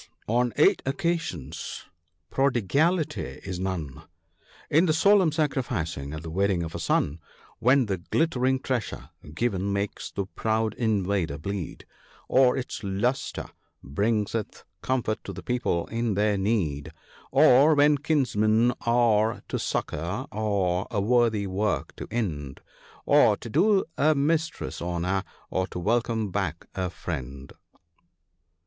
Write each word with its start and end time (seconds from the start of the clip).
on 0.27 0.51
eight 0.55 0.81
occasions 0.83 1.83
prodigality 2.31 3.39
is 3.43 3.59
none— 3.59 4.01
In 4.71 4.87
the 4.87 4.93
solemn 4.93 5.31
sacrificing, 5.31 6.11
at 6.11 6.23
the 6.23 6.31
wedding 6.31 6.63
of 6.63 6.73
a 6.73 6.79
son, 6.79 7.19
When 7.59 7.85
the 7.85 7.97
glittering 7.99 8.61
treasure 8.61 9.11
given 9.35 9.71
makes 9.71 10.09
the 10.09 10.25
proud 10.25 10.73
invader 10.73 11.37
bleed, 11.37 11.85
Or 12.27 12.57
its 12.57 12.83
lustre 12.83 13.45
bringeth 13.83 14.63
comfort 14.81 15.23
to 15.23 15.33
the 15.33 15.43
people 15.43 15.85
in 15.89 16.15
their 16.15 16.35
need, 16.35 16.93
Or 17.29 17.75
when 17.75 17.99
kinsmen 17.99 18.73
are 18.83 19.43
to 19.49 19.59
succour, 19.59 20.25
or 20.31 20.87
a 20.89 20.99
worthy 20.99 21.45
work 21.45 21.95
to 21.97 22.07
end, 22.09 22.61
Or 23.05 23.37
to 23.37 23.49
do 23.51 23.85
a 23.99 24.15
mistress 24.15 24.81
honour, 24.81 25.23
or 25.51 25.67
to 25.67 25.77
welcome 25.77 26.31
back 26.31 26.65
a 26.73 26.89
friend." 26.89 27.53